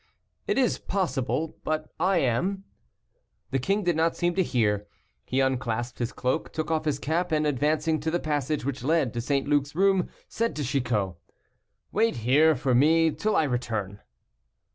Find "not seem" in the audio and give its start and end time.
3.95-4.33